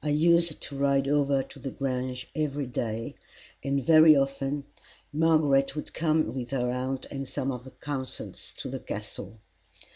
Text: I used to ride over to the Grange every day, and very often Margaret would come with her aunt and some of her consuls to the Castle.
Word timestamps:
I 0.00 0.10
used 0.10 0.60
to 0.62 0.76
ride 0.78 1.08
over 1.08 1.42
to 1.42 1.58
the 1.58 1.72
Grange 1.72 2.28
every 2.36 2.68
day, 2.68 3.16
and 3.64 3.82
very 3.84 4.14
often 4.16 4.62
Margaret 5.12 5.74
would 5.74 5.92
come 5.92 6.32
with 6.32 6.50
her 6.50 6.70
aunt 6.70 7.06
and 7.06 7.26
some 7.26 7.50
of 7.50 7.64
her 7.64 7.72
consuls 7.72 8.54
to 8.58 8.68
the 8.68 8.78
Castle. 8.78 9.40